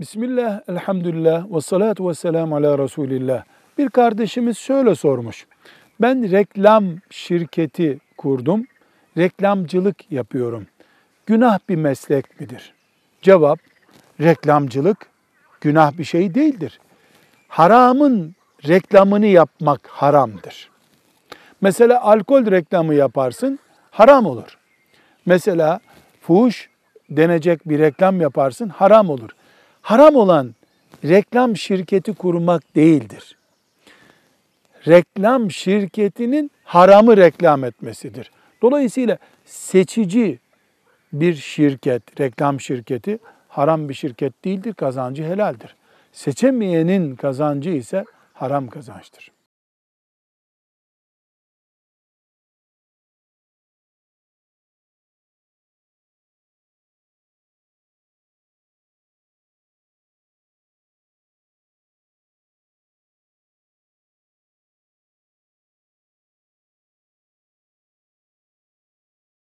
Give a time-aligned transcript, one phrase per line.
[0.00, 3.44] Bismillah, elhamdülillah, ve salatu ve selamu ala Resulillah.
[3.78, 5.46] Bir kardeşimiz şöyle sormuş.
[6.00, 8.66] Ben reklam şirketi kurdum,
[9.18, 10.66] reklamcılık yapıyorum.
[11.26, 12.74] Günah bir meslek midir?
[13.22, 13.58] Cevap,
[14.20, 15.06] reklamcılık
[15.60, 16.80] günah bir şey değildir.
[17.48, 18.34] Haramın
[18.68, 20.70] reklamını yapmak haramdır.
[21.60, 23.58] Mesela alkol reklamı yaparsın,
[23.90, 24.58] haram olur.
[25.26, 25.80] Mesela
[26.20, 26.70] fuhuş
[27.10, 29.30] denecek bir reklam yaparsın, haram olur.
[29.84, 30.54] Haram olan
[31.04, 33.36] reklam şirketi kurmak değildir.
[34.88, 38.30] Reklam şirketinin haramı reklam etmesidir.
[38.62, 40.38] Dolayısıyla seçici
[41.12, 45.76] bir şirket, reklam şirketi haram bir şirket değildir, kazancı helaldir.
[46.12, 49.30] Seçemeyenin kazancı ise haram kazançtır.